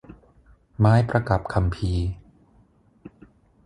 [0.79, 2.07] ไม้ประกับคัมภีร์